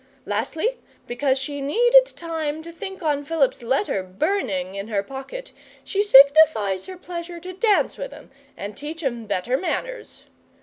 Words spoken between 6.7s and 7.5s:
her pleasure